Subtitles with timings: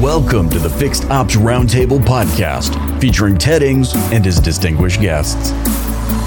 [0.00, 5.52] Welcome to the Fixed Ops Roundtable podcast, featuring Ted Ings and his distinguished guests.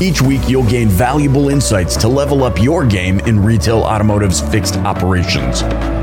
[0.02, 4.78] Each week, you'll gain valuable insights to level up your game in retail automotive's fixed
[4.78, 5.62] operations.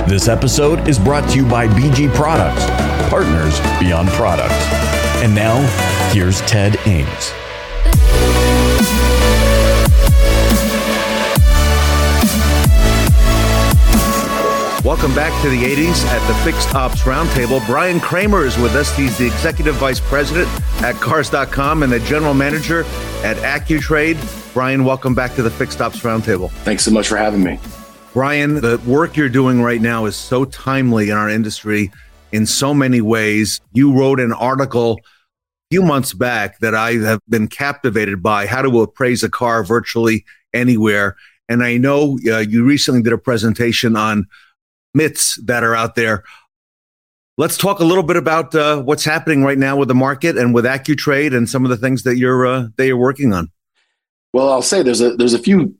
[0.08, 2.64] This episode is brought to you by BG Products,
[3.10, 4.54] partners beyond product.
[5.24, 5.58] And now,
[6.12, 7.32] here's Ted Ings.
[14.86, 17.66] Welcome back to the 80s at the Fixed Ops Roundtable.
[17.66, 18.96] Brian Kramer is with us.
[18.96, 20.46] He's the Executive Vice President
[20.80, 22.84] at Cars.com and the General Manager
[23.24, 24.54] at AccuTrade.
[24.54, 26.52] Brian, welcome back to the Fixed Ops Roundtable.
[26.62, 27.58] Thanks so much for having me.
[28.12, 31.90] Brian, the work you're doing right now is so timely in our industry
[32.30, 33.60] in so many ways.
[33.72, 38.62] You wrote an article a few months back that I have been captivated by how
[38.62, 40.24] to appraise a car virtually
[40.54, 41.16] anywhere.
[41.48, 44.26] And I know uh, you recently did a presentation on
[44.96, 46.24] myths that are out there.
[47.38, 50.54] Let's talk a little bit about uh, what's happening right now with the market and
[50.54, 53.50] with AccuTrade and some of the things that you're uh, that you're working on.
[54.32, 55.74] Well, I'll say there's a there's a few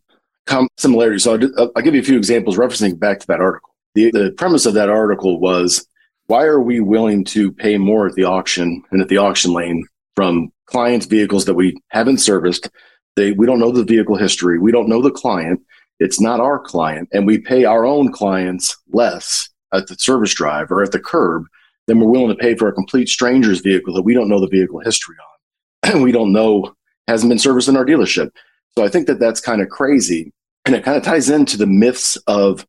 [0.46, 1.24] com- similarities.
[1.24, 3.70] So I'll, I'll, give you a few examples referencing back to that article.
[3.94, 5.86] The the premise of that article was
[6.26, 9.86] why are we willing to pay more at the auction and at the auction lane
[10.14, 12.68] from clients' vehicles that we haven't serviced?
[13.14, 14.58] They we don't know the vehicle history.
[14.58, 15.60] We don't know the client
[16.00, 20.70] it's not our client and we pay our own clients less at the service drive
[20.70, 21.44] or at the curb
[21.86, 24.48] than we're willing to pay for a complete stranger's vehicle that we don't know the
[24.48, 25.94] vehicle history on.
[25.94, 26.74] And we don't know
[27.08, 28.30] hasn't been serviced in our dealership.
[28.76, 30.32] So i think that that's kind of crazy
[30.66, 32.66] and it kind of ties into the myths of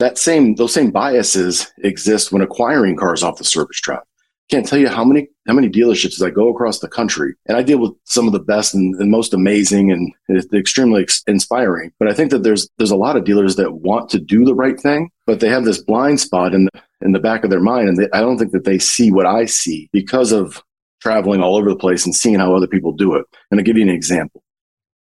[0.00, 4.02] that same those same biases exist when acquiring cars off the service drive
[4.50, 7.56] can't tell you how many how many dealerships as I go across the country, and
[7.56, 10.12] I deal with some of the best and, and most amazing and,
[10.52, 11.92] extremely ex- inspiring.
[11.98, 14.54] But I think that there's there's a lot of dealers that want to do the
[14.54, 17.60] right thing, but they have this blind spot in the, in the back of their
[17.60, 20.62] mind, and they, I don't think that they see what I see because of
[21.00, 23.24] traveling all over the place and seeing how other people do it.
[23.50, 24.42] And I'll give you an example.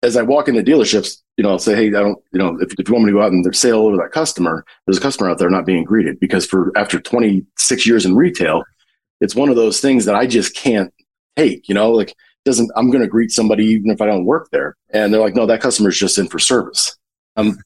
[0.02, 2.74] As I walk into dealerships, you know, I'll say, hey, I don't, you know, if,
[2.78, 5.30] if you want me to go out and hello to that customer, there's a customer
[5.30, 8.64] out there not being greeted because for after 26 years in retail,
[9.20, 10.92] it's one of those things that I just can't
[11.36, 12.14] take, you know, like
[12.44, 14.76] doesn't, I'm going to greet somebody even if I don't work there.
[14.90, 16.96] And they're like, no, that customer's just in for service.
[17.36, 17.56] Um,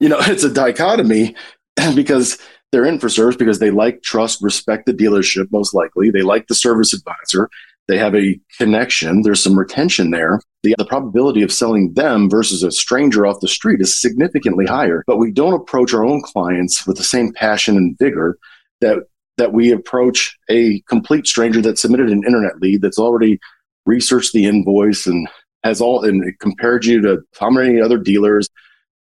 [0.00, 1.34] you know, it's a dichotomy
[1.94, 2.38] because
[2.70, 6.10] they're in for service because they like, trust, respect the dealership, most likely.
[6.10, 7.50] They like the service advisor.
[7.88, 9.22] They have a connection.
[9.22, 10.40] There's some retention there.
[10.62, 15.02] The, the probability of selling them versus a stranger off the street is significantly higher.
[15.06, 18.38] But we don't approach our own clients with the same passion and vigor
[18.80, 19.04] that
[19.38, 23.38] that we approach a complete stranger that submitted an internet lead that's already
[23.86, 25.28] researched the invoice and
[25.64, 28.48] has all and compared you to how many other dealers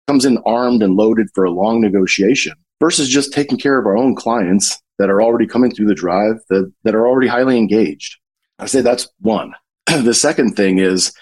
[0.07, 3.97] comes in armed and loaded for a long negotiation versus just taking care of our
[3.97, 8.17] own clients that are already coming through the drive that, that are already highly engaged.
[8.59, 9.55] I say that's one.
[9.87, 11.13] the second thing is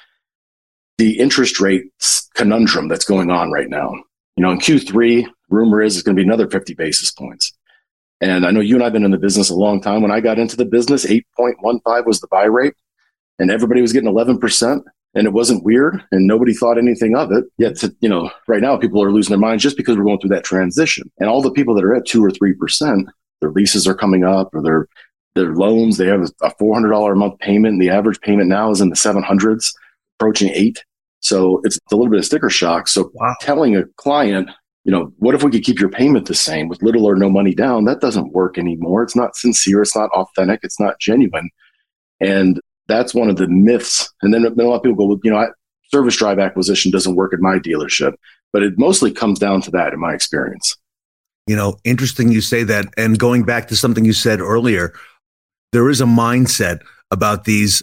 [0.98, 1.84] the interest rate
[2.34, 3.92] conundrum that's going on right now.
[4.36, 7.52] You know, in Q3, rumor is it's going to be another 50 basis points.
[8.20, 10.02] And I know you and I have been in the business a long time.
[10.02, 12.74] When I got into the business, 8.15 was the buy rate,
[13.38, 14.82] and everybody was getting 11%.
[15.12, 17.44] And it wasn't weird, and nobody thought anything of it.
[17.58, 20.20] Yet, to, you know, right now people are losing their minds just because we're going
[20.20, 21.10] through that transition.
[21.18, 23.08] And all the people that are at two or three percent,
[23.40, 24.86] their leases are coming up, or their
[25.34, 25.96] their loans.
[25.96, 27.72] They have a four hundred dollar a month payment.
[27.72, 29.76] And the average payment now is in the seven hundreds,
[30.20, 30.84] approaching eight.
[31.18, 32.86] So it's a little bit of sticker shock.
[32.86, 33.34] So wow.
[33.40, 34.48] telling a client
[34.90, 37.30] you know, what if we could keep your payment the same with little or no
[37.30, 37.84] money down?
[37.84, 39.04] That doesn't work anymore.
[39.04, 39.82] It's not sincere.
[39.82, 40.64] It's not authentic.
[40.64, 41.48] It's not genuine.
[42.20, 44.12] And that's one of the myths.
[44.20, 45.46] And then, a lot of people go, well, you know, I,
[45.92, 48.14] service drive acquisition doesn't work at my dealership,
[48.52, 50.76] but it mostly comes down to that in my experience.
[51.46, 52.86] You know, interesting you say that.
[52.96, 54.92] And going back to something you said earlier,
[55.70, 56.80] there is a mindset
[57.12, 57.80] about these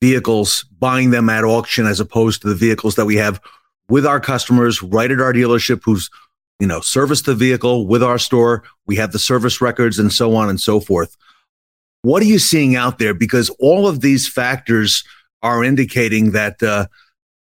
[0.00, 3.40] vehicles, buying them at auction as opposed to the vehicles that we have
[3.88, 6.08] with our customers right at our dealership who's
[6.60, 8.62] you know, service the vehicle with our store.
[8.86, 11.16] We have the service records and so on and so forth.
[12.02, 13.14] What are you seeing out there?
[13.14, 15.04] Because all of these factors
[15.42, 16.86] are indicating that, uh,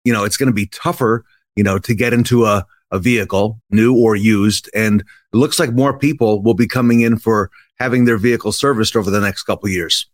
[0.03, 1.25] you know, it's going to be tougher,
[1.55, 4.69] you know, to get into a, a vehicle, new or used.
[4.73, 8.95] And it looks like more people will be coming in for having their vehicle serviced
[8.95, 10.07] over the next couple years.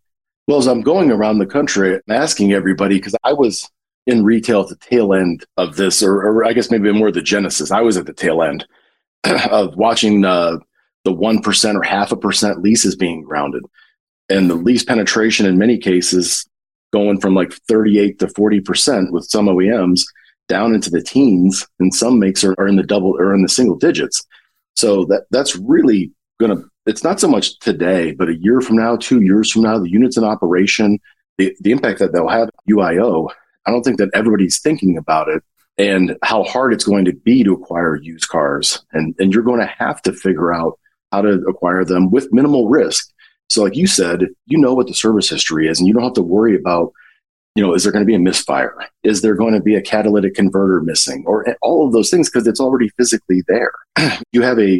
[0.47, 3.69] Well, as I'm going around the country and asking everybody, because I was
[4.07, 7.21] in retail at the tail end of this, or, or, I guess maybe more the
[7.21, 7.71] genesis.
[7.71, 8.65] I was at the tail end
[9.50, 10.57] of watching uh,
[11.03, 13.63] the 1% or half a percent leases being grounded.
[14.29, 16.47] And the lease penetration in many cases
[16.94, 20.01] going from like 38 to 40% with some OEMs
[20.47, 21.65] down into the teens.
[21.79, 24.23] And some makes are, are in the double or in the single digits.
[24.75, 28.77] So that that's really going to, it's not so much today, but a year from
[28.77, 31.00] now, two years from now, the units in operation,
[31.38, 33.29] the, the impact that they'll have UIO,
[33.65, 35.44] I don't think that everybody's thinking about it
[35.81, 38.86] and how hard it's going to be to acquire used cars.
[38.92, 40.78] And, and you're going to have to figure out
[41.12, 43.12] how to acquire them with minimal risk.
[43.50, 46.13] So, like you said, you know what the service history is, and you don't have
[46.13, 46.94] to worry about,
[47.56, 48.75] you know, is there going to be a misfire?
[49.01, 51.24] Is there going to be a catalytic converter missing?
[51.25, 53.74] Or all of those things because it's already physically there.
[54.31, 54.80] you have a,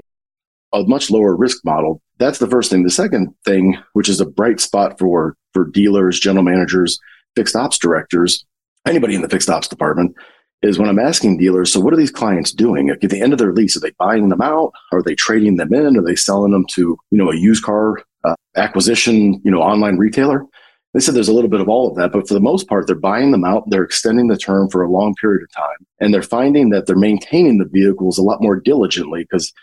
[0.71, 2.00] a much lower risk model.
[2.19, 2.83] That's the first thing.
[2.83, 7.00] The second thing, which is a bright spot for, for dealers, general managers,
[7.36, 8.45] fixed ops directors,
[8.88, 10.15] anybody in the fixed ops department,
[10.61, 12.89] is when I'm asking dealers, so what are these clients doing?
[12.89, 14.71] At the end of their lease, are they buying them out?
[14.91, 15.97] Are they trading them in?
[15.97, 19.97] Are they selling them to, you know, a used car uh, acquisition, you know, online
[19.97, 20.45] retailer?
[20.93, 22.85] They said there's a little bit of all of that, but for the most part,
[22.85, 23.63] they're buying them out.
[23.69, 25.87] They're extending the term for a long period of time.
[25.99, 29.53] And they're finding that they're maintaining the vehicles a lot more diligently because,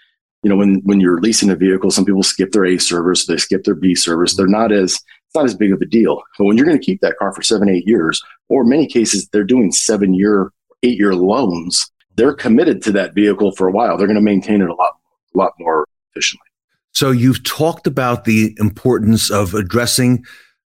[0.43, 3.37] you know, when, when you're leasing a vehicle, some people skip their A service, they
[3.37, 4.37] skip their B service.
[4.37, 6.23] They're not as, it's not as big of a deal.
[6.39, 9.29] But when you're going to keep that car for seven, eight years, or many cases,
[9.29, 10.51] they're doing seven year
[10.83, 13.97] eight year loans, they're committed to that vehicle for a while.
[13.97, 14.93] They're going to maintain it a lot,
[15.35, 16.47] a lot more efficiently.
[16.93, 20.25] So you've talked about the importance of addressing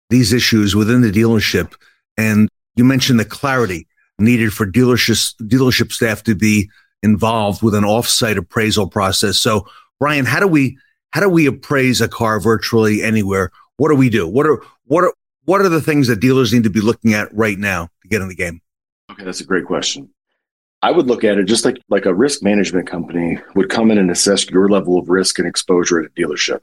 [0.09, 1.73] these issues within the dealership,
[2.17, 3.87] and you mentioned the clarity
[4.19, 6.69] needed for dealership dealership staff to be
[7.01, 9.39] involved with an offsite appraisal process.
[9.39, 9.67] So,
[9.99, 10.77] Brian, how do we
[11.11, 13.51] how do we appraise a car virtually anywhere?
[13.77, 14.27] What do we do?
[14.27, 15.13] What are what are
[15.45, 18.21] what are the things that dealers need to be looking at right now to get
[18.21, 18.61] in the game?
[19.13, 20.09] Okay, that's a great question.
[20.81, 23.97] I would look at it just like like a risk management company would come in
[23.97, 26.59] and assess your level of risk and exposure at a dealership.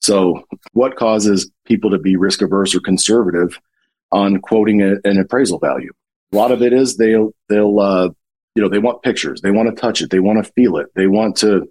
[0.00, 3.58] So, what causes people to be risk averse or conservative
[4.10, 5.92] on quoting a, an appraisal value?
[6.32, 8.10] A lot of it is they'll they'll uh,
[8.56, 10.88] you know they want pictures, they want to touch it, they want to feel it,
[10.96, 11.66] they want to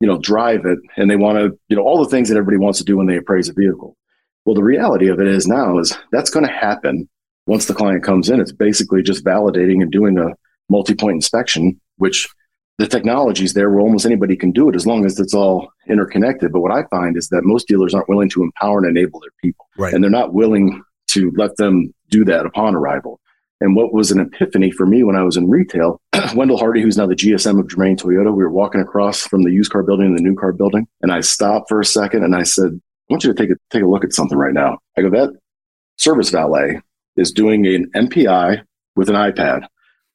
[0.00, 2.58] you know drive it, and they want to you know all the things that everybody
[2.58, 3.96] wants to do when they appraise a vehicle.
[4.44, 7.08] Well, the reality of it is now is that's going to happen
[7.48, 10.34] once the client comes in, it's basically just validating and doing a
[10.68, 12.28] multi-point inspection, which
[12.76, 15.68] the technology is there where almost anybody can do it as long as it's all
[15.88, 16.52] interconnected.
[16.52, 19.32] But what I find is that most dealers aren't willing to empower and enable their
[19.42, 19.66] people.
[19.78, 19.94] Right.
[19.94, 23.18] And they're not willing to let them do that upon arrival.
[23.60, 26.00] And what was an epiphany for me when I was in retail,
[26.34, 29.50] Wendell Hardy, who's now the GSM of Germain Toyota, we were walking across from the
[29.50, 30.86] used car building to the new car building.
[31.00, 33.56] And I stopped for a second and I said, I want you to take a,
[33.70, 34.78] take a look at something right now.
[34.96, 35.30] I go, that
[35.96, 36.80] service valet
[37.18, 38.62] is doing an MPI
[38.96, 39.66] with an iPad,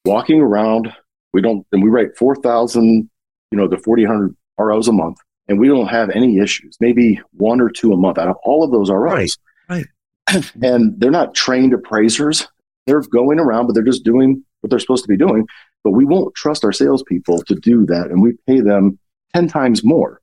[0.05, 0.93] walking around.
[1.33, 3.09] We don't, and we write 4,000,
[3.51, 5.17] you know, the 4,000 ROs a month,
[5.47, 8.63] and we don't have any issues, maybe one or two a month out of all
[8.63, 9.37] of those ROs.
[9.69, 9.85] Right.
[10.29, 10.53] right.
[10.61, 12.47] and they're not trained appraisers.
[12.85, 15.47] They're going around, but they're just doing what they're supposed to be doing.
[15.83, 18.97] But we won't trust our salespeople to do that, and we pay them
[19.33, 20.21] 10 times more.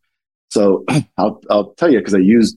[0.50, 0.84] So
[1.18, 2.56] I'll, I'll tell you, because I used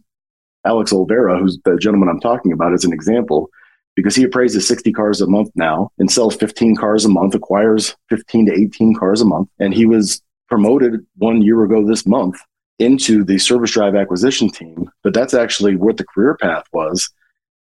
[0.65, 3.49] Alex Olvera, who's the gentleman I'm talking about, as an example
[3.95, 7.95] because he appraises 60 cars a month now and sells 15 cars a month, acquires
[8.09, 9.49] 15 to 18 cars a month.
[9.59, 12.37] And he was promoted one year ago this month
[12.79, 14.89] into the service drive acquisition team.
[15.03, 17.09] But that's actually what the career path was.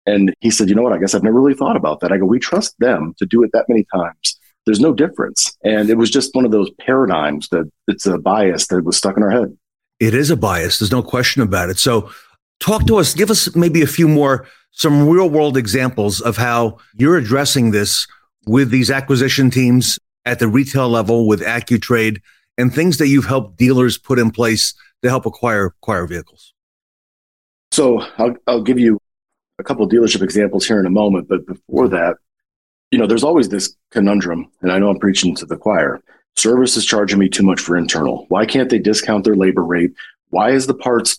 [0.06, 0.92] And he said, you know what?
[0.92, 2.12] I guess I've never really thought about that.
[2.12, 4.38] I go, we trust them to do it that many times.
[4.64, 5.56] There's no difference.
[5.64, 9.16] And it was just one of those paradigms that it's a bias that was stuck
[9.16, 9.56] in our head.
[9.98, 10.78] It is a bias.
[10.78, 11.78] There's no question about it.
[11.78, 12.10] So
[12.62, 16.78] talk to us, give us maybe a few more some real world examples of how
[16.94, 18.06] you're addressing this
[18.46, 22.20] with these acquisition teams at the retail level with AccuTrade
[22.56, 26.54] and things that you've helped dealers put in place to help acquire acquire vehicles.
[27.72, 28.98] So I'll, I'll give you
[29.58, 32.16] a couple dealership examples here in a moment, but before that,
[32.90, 36.00] you know, there's always this conundrum, and I know I'm preaching to the choir.
[36.36, 38.26] Service is charging me too much for internal.
[38.28, 39.92] Why can't they discount their labor rate?
[40.28, 41.18] Why is the parts,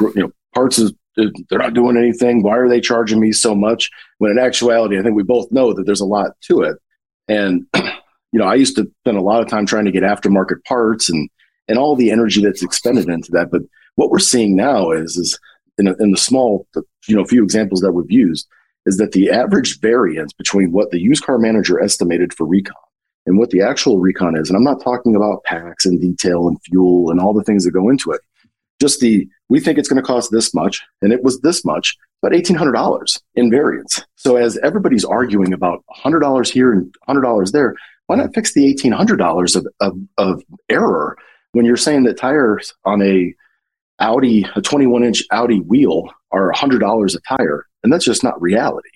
[0.00, 2.42] you know, parts is they're not doing anything.
[2.42, 3.90] Why are they charging me so much?
[4.18, 6.76] When in actuality, I think we both know that there's a lot to it.
[7.28, 10.64] And, you know, I used to spend a lot of time trying to get aftermarket
[10.64, 11.28] parts and,
[11.68, 13.50] and all the energy that's expended into that.
[13.50, 13.62] But
[13.94, 15.38] what we're seeing now is, is
[15.78, 16.66] in, a, in the small,
[17.06, 18.46] you know, few examples that we've used
[18.86, 22.74] is that the average variance between what the used car manager estimated for recon
[23.24, 24.50] and what the actual recon is.
[24.50, 27.70] And I'm not talking about packs and detail and fuel and all the things that
[27.70, 28.20] go into it
[28.84, 31.96] just the we think it's going to cost this much and it was this much
[32.20, 34.02] but $1800 in variance.
[34.16, 37.74] So as everybody's arguing about $100 here and $100 there
[38.06, 41.16] why not fix the $1800 of, of, of error
[41.52, 43.34] when you're saying that tires on a
[44.00, 48.90] audi a 21 inch audi wheel are $100 a tire and that's just not reality.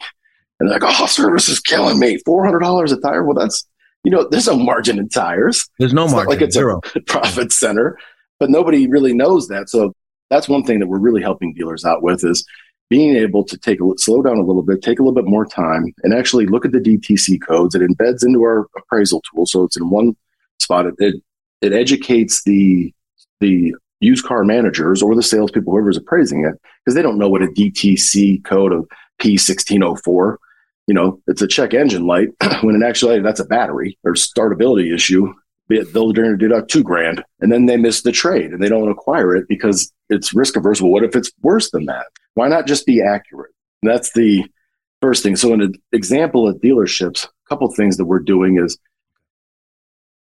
[0.61, 2.19] And they're like oh service is killing me.
[2.29, 3.25] $400 a tire?
[3.25, 3.67] Well that's
[4.05, 5.67] you know there's no margin in tires.
[5.79, 6.83] There's no it's margin like it's Zero.
[6.95, 7.97] a profit center
[8.39, 9.69] but nobody really knows that.
[9.69, 9.95] So
[10.31, 12.45] that's one thing that we're really helping dealers out with is
[12.91, 15.45] being able to take a slow down a little bit, take a little bit more
[15.45, 17.75] time, and actually look at the DTC codes.
[17.75, 20.17] It embeds into our appraisal tool, so it's in one
[20.59, 20.87] spot.
[20.87, 21.15] It it,
[21.61, 22.93] it educates the
[23.41, 26.55] the used car managers or the salespeople, whoever's appraising it,
[26.85, 28.89] because they don't know what a DTC code of
[29.21, 30.37] P1604.
[30.87, 32.29] You know, it's a check engine light
[32.63, 35.35] when in actuality that's a battery or startability issue.
[35.69, 39.47] They'll deduct two grand and then they miss the trade and they don't acquire it
[39.49, 40.81] because it's risk averse.
[40.81, 42.07] Well, what if it's worse than that?
[42.35, 43.53] Why not just be accurate?
[43.83, 44.45] And that's the
[45.03, 45.37] first thing.
[45.37, 48.79] So, in an example at dealerships, a couple things that we're doing is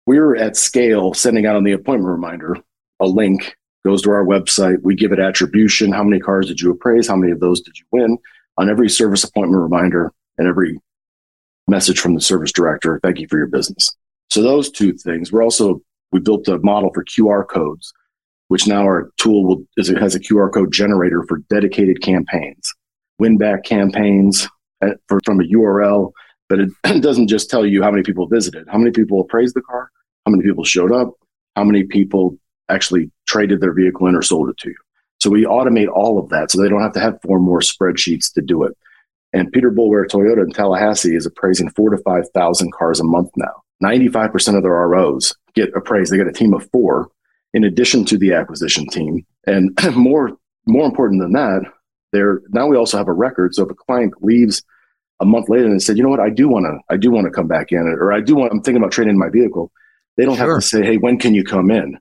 [0.07, 2.57] we're at scale sending out on the appointment reminder
[3.01, 4.83] a link goes to our website.
[4.83, 5.93] We give it attribution.
[5.93, 7.09] How many cars did you appraise?
[7.09, 8.19] How many of those did you win?
[8.59, 10.79] On every service appointment reminder and every
[11.67, 13.97] message from the service director, thank you for your business.
[14.33, 15.31] So those two things.
[15.31, 17.93] We're also we built a model for QR codes,
[18.49, 22.73] which now our tool will is it has a QR code generator for dedicated campaigns,
[23.19, 24.49] win back campaigns
[24.81, 26.13] uh, for, from a URL.
[26.49, 26.71] But it
[27.03, 29.91] doesn't just tell you how many people visited, how many people appraised the car,
[30.25, 31.13] how many people showed up,
[31.55, 32.35] how many people
[32.71, 34.77] actually traded their vehicle in or sold it to you.
[35.21, 38.33] So we automate all of that so they don't have to have four more spreadsheets
[38.33, 38.73] to do it.
[39.35, 43.63] And Peter Boulware Toyota in Tallahassee is appraising four to 5,000 cars a month now.
[43.83, 46.13] 95% of their ROs get appraised.
[46.13, 47.11] They get a team of four
[47.55, 49.27] in addition to the acquisition team.
[49.47, 50.33] And more,
[50.67, 51.63] more important than that,
[52.13, 53.55] there now we also have a record.
[53.55, 54.63] So if a client leaves
[55.21, 57.27] a month later and said, you know what, I do want to, I do want
[57.27, 59.73] to come back in, or I do want, I'm thinking about trading my vehicle.
[60.17, 60.55] They don't sure.
[60.55, 61.99] have to say, hey, when can you come in?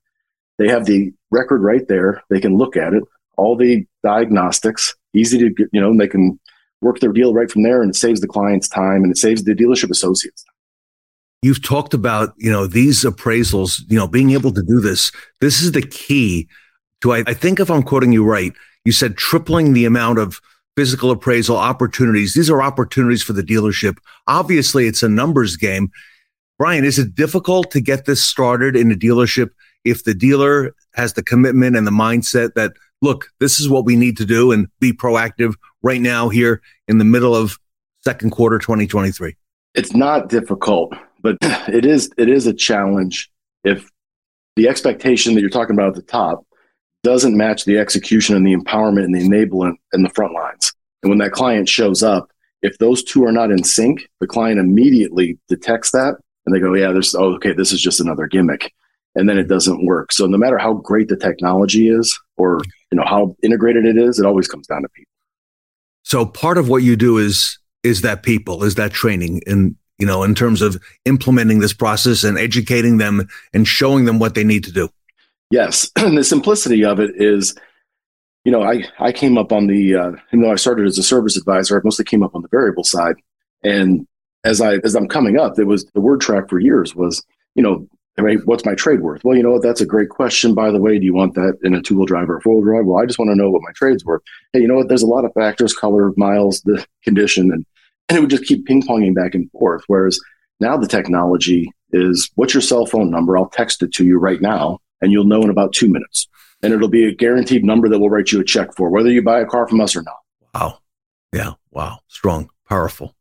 [0.57, 2.21] They have the record right there.
[2.29, 3.03] They can look at it,
[3.37, 6.39] all the diagnostics, easy to get, you know, they can
[6.81, 9.43] work their deal right from there and it saves the client's time and it saves
[9.43, 10.43] the dealership associates.
[11.41, 15.11] You've talked about, you know, these appraisals, you know, being able to do this.
[15.39, 16.47] This is the key
[17.01, 18.53] to, I, I think if I'm quoting you right,
[18.85, 20.39] you said tripling the amount of
[20.75, 22.33] physical appraisal opportunities.
[22.33, 23.97] These are opportunities for the dealership.
[24.27, 25.91] Obviously, it's a numbers game.
[26.57, 29.49] Brian, is it difficult to get this started in a dealership
[29.83, 33.95] if the dealer has the commitment and the mindset that, look, this is what we
[33.95, 37.57] need to do and be proactive right now here in the middle of
[38.03, 39.35] second quarter 2023?
[39.75, 43.31] It's not difficult, but it is it is a challenge
[43.63, 43.89] if
[44.55, 46.45] the expectation that you're talking about at the top
[47.03, 50.73] doesn't match the execution and the empowerment and the enablement in the front lines.
[51.01, 52.29] And when that client shows up,
[52.61, 56.75] if those two are not in sync, the client immediately detects that and they go,
[56.75, 58.71] yeah, there's, oh, okay, this is just another gimmick
[59.15, 60.11] and then it doesn't work.
[60.11, 62.59] So no matter how great the technology is or
[62.91, 65.11] you know how integrated it is, it always comes down to people.
[66.03, 70.07] So part of what you do is is that people, is that training and you
[70.07, 74.43] know, in terms of implementing this process and educating them and showing them what they
[74.43, 74.89] need to do.
[75.51, 75.91] Yes.
[75.97, 77.55] And the simplicity of it is,
[78.43, 81.37] you know, I, I came up on the, uh, even I started as a service
[81.37, 83.15] advisor, I mostly came up on the variable side.
[83.63, 84.07] And
[84.43, 87.23] as I, as I'm coming up, it was the word track for years was,
[87.53, 87.87] you know,
[88.17, 89.23] what's my trade worth?
[89.23, 89.61] Well, you know what?
[89.61, 90.53] That's a great question.
[90.53, 92.55] By the way, do you want that in a two wheel drive or a four
[92.55, 92.85] wheel drive?
[92.85, 94.21] Well, I just want to know what my trade's worth.
[94.53, 94.87] Hey, you know what?
[94.87, 97.65] There's a lot of factors, color, miles, the condition, and,
[98.09, 99.83] and it would just keep ping ponging back and forth.
[99.87, 100.19] Whereas
[100.59, 103.37] now the technology is what's your cell phone number?
[103.37, 106.27] I'll text it to you right now and you'll know in about two minutes.
[106.63, 109.23] And it'll be a guaranteed number that we'll write you a check for, whether you
[109.23, 110.17] buy a car from us or not.
[110.53, 110.79] Wow.
[111.33, 111.53] Yeah.
[111.71, 111.99] Wow.
[112.07, 113.15] Strong, powerful.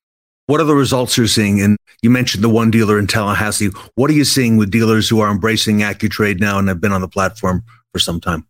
[0.50, 1.60] What are the results you're seeing?
[1.60, 3.68] And you mentioned the one dealer in Tallahassee.
[3.94, 7.02] What are you seeing with dealers who are embracing AccuTrade now and have been on
[7.02, 8.44] the platform for some time?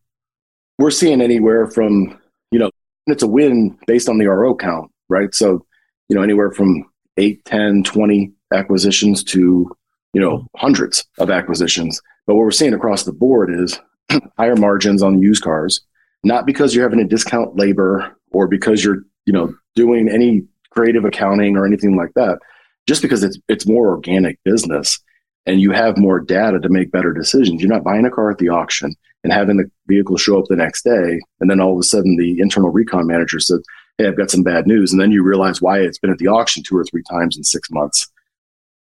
[0.78, 2.18] We're seeing anywhere from,
[2.52, 2.70] you know,
[3.06, 5.34] it's a win based on the RO count, right?
[5.34, 5.66] So,
[6.08, 9.70] you know, anywhere from 8, 10, 20 acquisitions to,
[10.14, 12.00] you know, hundreds of acquisitions.
[12.26, 13.78] But what we're seeing across the board is
[14.38, 15.82] higher margins on used cars,
[16.24, 21.04] not because you're having to discount labor or because you're, you know, doing any creative
[21.04, 22.38] accounting or anything like that,
[22.86, 24.98] just because it's it's more organic business
[25.46, 27.60] and you have more data to make better decisions.
[27.60, 30.56] You're not buying a car at the auction and having the vehicle show up the
[30.56, 33.60] next day, and then all of a sudden the internal recon manager said,
[33.98, 36.28] "Hey, I've got some bad news," and then you realize why it's been at the
[36.28, 38.08] auction two or three times in six months.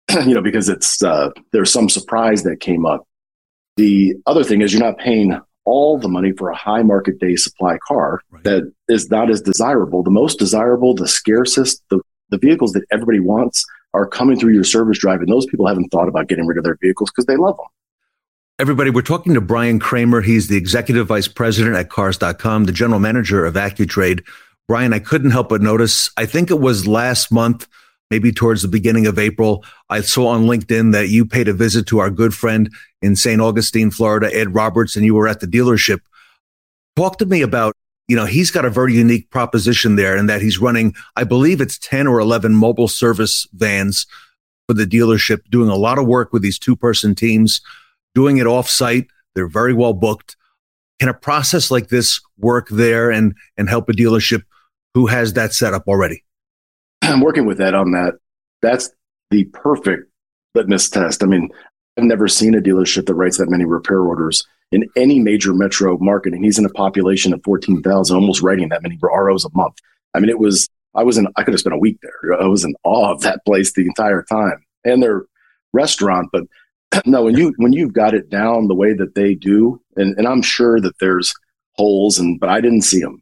[0.25, 3.07] you know, because it's uh, there's some surprise that came up.
[3.77, 7.35] The other thing is you're not paying all the money for a high market day
[7.35, 8.43] supply car right.
[8.45, 10.01] that is not as desirable.
[10.01, 14.63] The most desirable, the scarcest, the, the vehicles that everybody wants are coming through your
[14.63, 15.19] service drive.
[15.19, 17.65] And those people haven't thought about getting rid of their vehicles because they love them.
[18.59, 20.21] Everybody, we're talking to Brian Kramer.
[20.21, 24.25] He's the executive vice president at cars.com, the general manager of AccuTrade.
[24.67, 27.67] Brian, I couldn't help but notice, I think it was last month,
[28.09, 31.87] maybe towards the beginning of April, I saw on LinkedIn that you paid a visit
[31.87, 33.41] to our good friend in St.
[33.41, 35.99] Augustine, Florida, Ed Roberts, and you were at the dealership.
[36.95, 37.75] Talk to me about,
[38.07, 41.61] you know, he's got a very unique proposition there in that he's running, I believe
[41.61, 44.07] it's 10 or 11 mobile service vans
[44.67, 47.61] for the dealership, doing a lot of work with these two person teams,
[48.15, 49.07] doing it off site.
[49.35, 50.35] They're very well booked.
[50.99, 54.41] Can a process like this work there and, and help a dealership
[54.95, 56.23] who has that set up already?
[57.03, 58.15] I'm working with Ed on that.
[58.61, 58.89] That's
[59.29, 60.09] the perfect
[60.55, 61.23] litmus test.
[61.23, 61.49] I mean,
[62.03, 66.33] never seen a dealership that writes that many repair orders in any major metro market.
[66.33, 69.77] And he's in a population of 14,000, almost writing that many ROs a month.
[70.13, 72.41] I mean, it was, I was in, I could have spent a week there.
[72.41, 75.25] I was in awe of that place the entire time and their
[75.73, 76.29] restaurant.
[76.31, 76.43] But
[77.05, 80.27] no, when you, when you've got it down the way that they do, and, and
[80.27, 81.33] I'm sure that there's
[81.73, 83.21] holes and, but I didn't see them.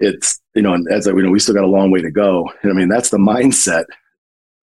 [0.00, 2.10] It's, you know, and as I, you know, we still got a long way to
[2.10, 2.50] go.
[2.62, 3.84] And I mean, that's the mindset.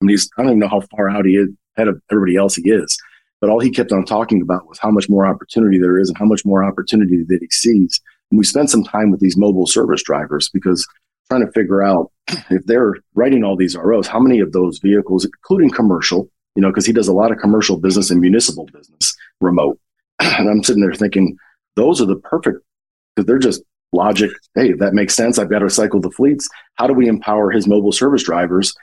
[0.02, 2.38] I mean, he's, I don't even know how far out he is ahead of everybody
[2.38, 2.98] else he is.
[3.40, 6.18] But all he kept on talking about was how much more opportunity there is and
[6.18, 8.00] how much more opportunity that he sees.
[8.32, 10.88] And we spent some time with these mobile service drivers because
[11.30, 12.12] trying to figure out
[12.50, 16.70] if they're writing all these ROs, how many of those vehicles, including commercial, you know,
[16.70, 19.80] because he does a lot of commercial business and municipal business remote.
[20.20, 21.38] and I'm sitting there thinking,
[21.76, 22.60] those are the perfect,
[23.16, 23.62] because they're just
[23.94, 24.32] logic.
[24.56, 25.38] Hey, that makes sense.
[25.38, 26.50] I've got to cycle the fleets.
[26.76, 28.74] How do we empower his mobile service drivers?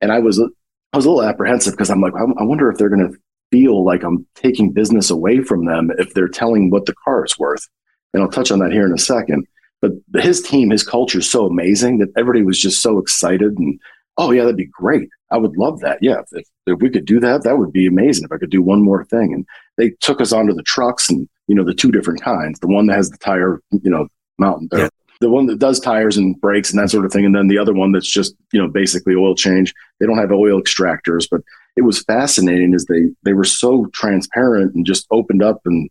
[0.00, 2.88] And I was, I was a little apprehensive because I'm like, I wonder if they're
[2.88, 3.18] going to
[3.54, 7.38] feel like I'm taking business away from them if they're telling what the car is
[7.38, 7.68] worth.
[8.12, 9.46] And I'll touch on that here in a second.
[9.80, 13.78] But his team, his culture is so amazing that everybody was just so excited and,
[14.16, 15.08] oh, yeah, that'd be great.
[15.30, 15.98] I would love that.
[16.00, 18.60] Yeah, if, if we could do that, that would be amazing if I could do
[18.62, 19.32] one more thing.
[19.32, 19.46] And
[19.76, 22.86] they took us onto the trucks and, you know, the two different kinds the one
[22.86, 24.88] that has the tire, you know, mountain, yeah.
[25.24, 27.24] The one that does tires and brakes and that sort of thing.
[27.24, 29.72] And then the other one that's just, you know, basically oil change.
[29.98, 31.40] They don't have oil extractors, but
[31.76, 35.88] it was fascinating as they they were so transparent and just opened up and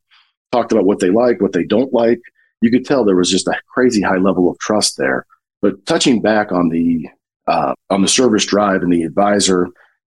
[0.52, 2.22] talked about what they like, what they don't like.
[2.62, 5.25] You could tell there was just a crazy high level of trust there.
[5.63, 7.10] But touching back on the
[7.48, 9.68] uh, on the service drive and the advisor,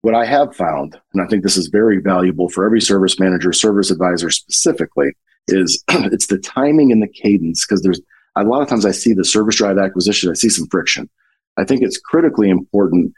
[0.04, 3.52] what I have found, and I think this is very valuable for every service manager,
[3.52, 5.10] service advisor specifically,
[5.48, 8.00] is it's the timing and the cadence because there's
[8.42, 11.10] a lot of times I see the service drive acquisition, I see some friction.
[11.58, 13.14] I think it's critically important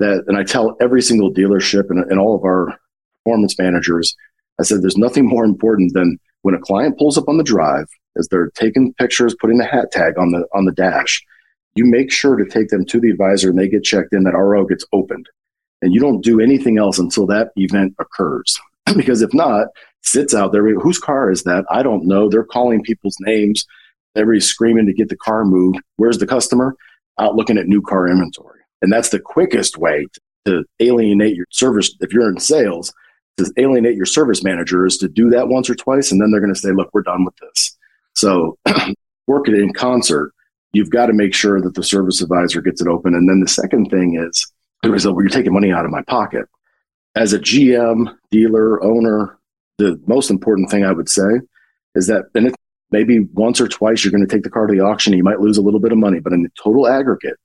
[0.00, 2.78] that, and I tell every single dealership and, and all of our
[3.18, 4.16] performance managers,
[4.60, 7.86] I said, there's nothing more important than when a client pulls up on the drive
[8.16, 11.22] as they're taking pictures, putting the hat tag on the, on the dash,
[11.74, 14.36] you make sure to take them to the advisor and they get checked in, that
[14.36, 15.28] RO gets opened.
[15.82, 18.58] And you don't do anything else until that event occurs.
[18.96, 19.68] because if not,
[20.02, 20.68] sits out there.
[20.78, 21.64] Whose car is that?
[21.70, 22.28] I don't know.
[22.28, 23.66] They're calling people's names.
[24.16, 25.80] Everybody's screaming to get the car moved.
[25.96, 26.74] Where's the customer?
[27.18, 28.60] Out looking at new car inventory.
[28.82, 30.06] And that's the quickest way
[30.44, 31.94] to alienate your service.
[32.00, 32.92] If you're in sales,
[33.36, 36.12] to alienate your service manager is to do that once or twice.
[36.12, 37.76] And then they're going to say, look, we're done with this.
[38.14, 38.58] So
[39.26, 40.32] work it in concert.
[40.72, 43.14] You've got to make sure that the service advisor gets it open.
[43.14, 44.52] And then the second thing is,
[44.88, 46.46] was, well, you're taking money out of my pocket.
[47.16, 49.38] As a GM, dealer, owner,
[49.78, 51.40] the most important thing I would say
[51.94, 52.54] is that, and it,
[52.94, 55.40] maybe once or twice you're going to take the car to the auction, you might
[55.40, 57.36] lose a little bit of money, but in the total aggregate,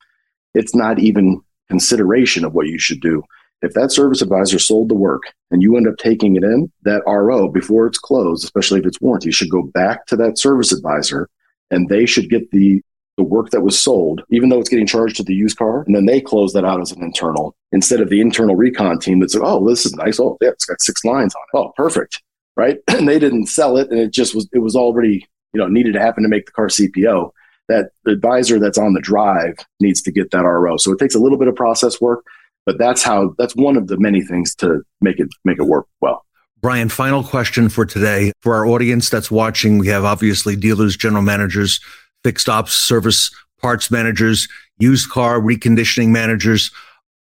[0.53, 3.23] it's not even consideration of what you should do.
[3.61, 7.01] If that service advisor sold the work and you end up taking it in, that
[7.05, 11.29] RO before it's closed, especially if it's warranty, should go back to that service advisor
[11.71, 12.81] and they should get the
[13.17, 15.93] the work that was sold, even though it's getting charged to the used car, and
[15.93, 19.35] then they close that out as an internal instead of the internal recon team that's
[19.35, 20.21] like, oh, this is nice.
[20.21, 21.57] Oh, yeah, it's got six lines on it.
[21.57, 22.21] Oh, perfect.
[22.55, 22.77] Right.
[22.87, 25.93] And they didn't sell it and it just was it was already, you know, needed
[25.93, 27.31] to happen to make the car CPO
[27.69, 30.75] that advisor that's on the drive needs to get that RO.
[30.77, 32.25] So it takes a little bit of process work,
[32.65, 35.85] but that's how that's one of the many things to make it make it work
[36.01, 36.25] well.
[36.61, 38.33] Brian, final question for today.
[38.41, 41.79] For our audience that's watching, we have obviously dealers, general managers,
[42.23, 46.71] fixed ops, service parts managers, used car reconditioning managers.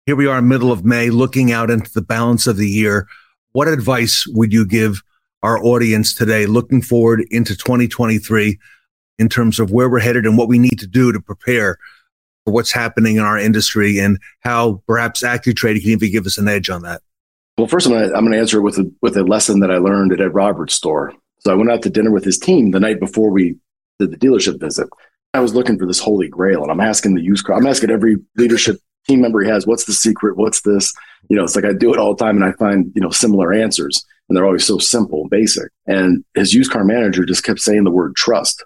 [0.06, 3.08] Here we are middle of May, looking out into the balance of the year.
[3.52, 5.02] What advice would you give
[5.46, 8.60] our audience today, looking forward into 2023?
[9.18, 11.78] in terms of where we're headed and what we need to do to prepare
[12.44, 16.48] for what's happening in our industry and how perhaps AccuTrade can even give us an
[16.48, 17.02] edge on that?
[17.58, 20.12] Well, first, I'm going to, answer it with a, with a lesson that I learned
[20.12, 21.14] at Ed Roberts' store.
[21.40, 23.56] So I went out to dinner with his team the night before we
[24.00, 24.88] did the dealership visit.
[25.34, 27.56] I was looking for this holy grail, and I'm asking the used car.
[27.56, 28.78] I'm asking every leadership
[29.08, 30.38] team member he has, "What's the secret?
[30.38, 30.94] What's this?"
[31.30, 33.10] You know, it's like I do it all the time, and I find you know
[33.10, 35.72] similar answers, and they're always so simple and basic.
[35.86, 38.64] And his used car manager just kept saying the word trust.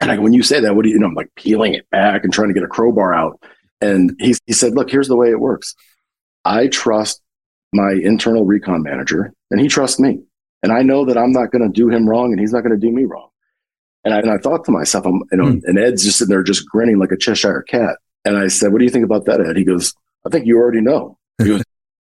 [0.00, 1.88] And I, when you say that, what do you, you know, I'm like peeling it
[1.90, 3.40] back and trying to get a crowbar out.
[3.80, 5.74] And he, he said, look, here's the way it works.
[6.44, 7.20] I trust
[7.72, 10.22] my internal recon manager and he trusts me.
[10.62, 12.78] And I know that I'm not going to do him wrong and he's not going
[12.78, 13.28] to do me wrong.
[14.04, 15.60] And I, and I thought to myself, I'm, you know, mm.
[15.64, 17.98] and Ed's just sitting there just grinning like a Cheshire cat.
[18.24, 19.56] And I said, what do you think about that, Ed?
[19.56, 19.94] He goes,
[20.26, 21.18] I think you already know.
[21.38, 21.62] He goes,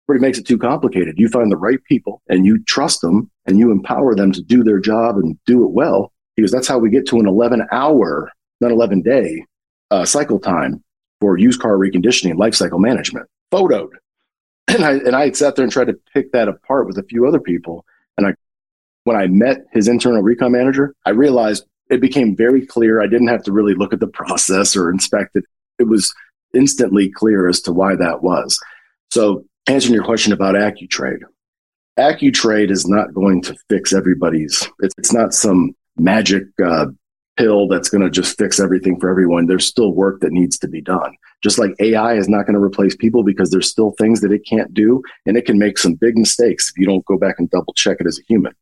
[0.07, 1.19] Pretty makes it too complicated.
[1.19, 4.63] You find the right people and you trust them and you empower them to do
[4.63, 6.13] their job and do it well.
[6.39, 9.45] Goes, that's how we get to an 11 hour, not 11 day
[9.91, 10.83] uh, cycle time
[11.21, 13.91] for used car reconditioning, life cycle management, photoed.
[14.69, 17.25] And I, and I sat there and tried to pick that apart with a few
[17.25, 17.85] other people.
[18.19, 18.35] And I,
[19.05, 23.01] when I met his internal recon manager, I realized it became very clear.
[23.01, 25.45] I didn't have to really look at the process or inspect it.
[25.79, 26.13] It was
[26.53, 28.61] instantly clear as to why that was.
[29.13, 31.21] So answering your question about AccuTrade,
[31.99, 34.69] AccuTrade is not going to fix everybody's.
[34.81, 36.87] It's, not some magic uh,
[37.37, 39.47] pill that's going to just fix everything for everyone.
[39.47, 41.17] There's still work that needs to be done.
[41.43, 44.45] Just like AI is not going to replace people because there's still things that it
[44.49, 47.51] can't do, and it can make some big mistakes if you don't go back and
[47.51, 48.53] double check it as a human.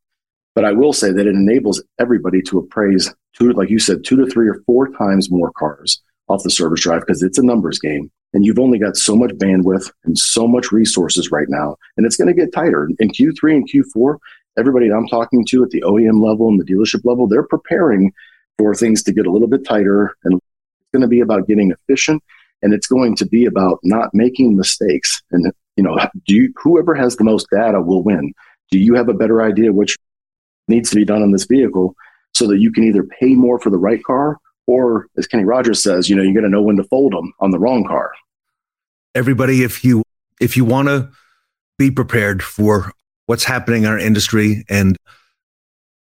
[0.54, 4.16] But I will say that it enables everybody to appraise two, like you said, two
[4.16, 7.78] to three or four times more cars off the service drive because it's a numbers
[7.78, 12.05] game and you've only got so much bandwidth and so much resources right now and
[12.05, 12.90] it's going to get tighter.
[12.99, 14.18] In q3 and q4
[14.57, 18.12] everybody i'm talking to at the oem level and the dealership level they're preparing
[18.59, 21.73] for things to get a little bit tighter and it's going to be about getting
[21.73, 22.23] efficient
[22.62, 25.23] and it's going to be about not making mistakes.
[25.31, 28.33] And you know do you, whoever has the most data will win.
[28.70, 29.97] Do you have a better idea which
[30.66, 31.94] needs to be done on this vehicle
[32.33, 35.83] so that you can either pay more for the right car or as Kenny Rogers
[35.83, 38.12] says, you know, you're going to know when to fold them on the wrong car.
[39.14, 40.03] Everybody, if you
[40.40, 41.09] if you want to
[41.79, 42.92] be prepared for
[43.27, 44.96] what's happening in our industry and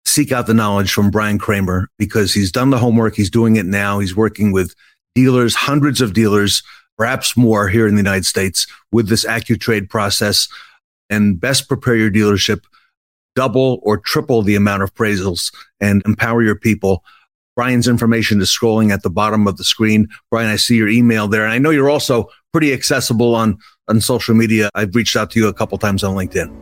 [0.05, 3.15] seek out the knowledge from Brian Kramer because he's done the homework.
[3.15, 3.99] He's doing it now.
[3.99, 4.73] He's working with
[5.15, 6.63] dealers, hundreds of dealers,
[6.97, 10.47] perhaps more here in the United States with this AccuTrade process
[11.09, 12.63] and best prepare your dealership,
[13.35, 17.03] double or triple the amount of appraisals and empower your people
[17.55, 20.07] Brian's information is scrolling at the bottom of the screen.
[20.29, 21.43] Brian, I see your email there.
[21.43, 23.57] And I know you're also pretty accessible on,
[23.89, 24.69] on social media.
[24.75, 26.55] I've reached out to you a couple times on LinkedIn.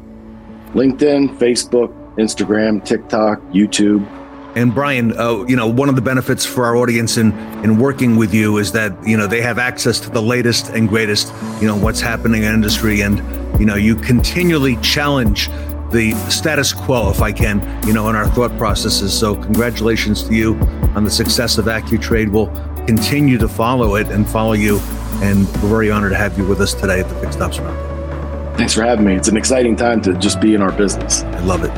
[0.73, 4.07] LinkedIn, Facebook, Instagram, TikTok, YouTube.
[4.55, 7.31] And Brian, uh, you know, one of the benefits for our audience in
[7.63, 10.89] in working with you is that you know they have access to the latest and
[10.89, 13.19] greatest, you know, what's happening in industry, and
[13.59, 15.49] you know, you continually challenge
[15.91, 19.17] the status quo, if I can, you know, in our thought processes.
[19.17, 20.55] So, congratulations to you
[20.95, 22.29] on the success of AccuTrade.
[22.29, 22.47] We'll
[22.85, 24.79] continue to follow it and follow you.
[25.21, 28.57] And we're very honored to have you with us today at the Fixed Ops Roundtable.
[28.57, 29.15] Thanks for having me.
[29.15, 31.23] It's an exciting time to just be in our business.
[31.23, 31.71] I love it.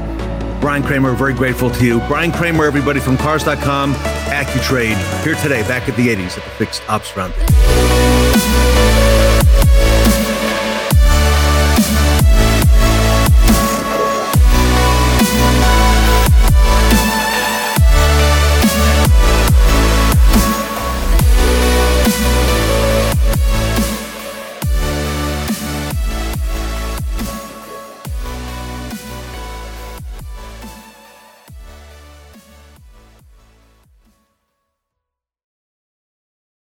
[0.60, 2.00] Brian Kramer, very grateful to you.
[2.08, 6.82] Brian Kramer, everybody from Cars.com, AccuTrade, here today, back at the 80s at the Fixed
[6.90, 8.03] Ops Roundtable.